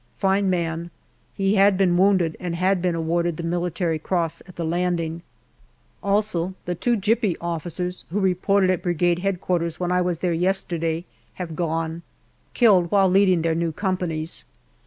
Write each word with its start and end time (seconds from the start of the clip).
Fine 0.17 0.49
man; 0.49 0.89
he 1.35 1.53
had 1.57 1.77
been 1.77 1.95
wounded, 1.95 2.35
and 2.39 2.55
had 2.55 2.81
been 2.81 2.95
awarded 2.95 3.37
the 3.37 3.43
Military 3.43 3.99
Cross, 3.99 4.41
at 4.47 4.55
the 4.55 4.65
landing. 4.65 5.21
Also 6.01 6.55
the 6.65 6.73
two 6.73 6.97
Gypy 6.97 7.35
officers, 7.39 8.05
who 8.09 8.19
reported 8.19 8.71
at 8.71 8.81
Brigade 8.81 9.23
H.Q. 9.23 9.59
when 9.77 9.91
I 9.91 10.01
was 10.01 10.17
there 10.17 10.33
yesterday, 10.33 11.05
have 11.35 11.55
gone, 11.55 12.01
killed 12.55 12.89
while 12.89 13.11
leading 13.11 13.43
their 13.43 13.53
new 13.53 13.71
companies. 13.71 14.43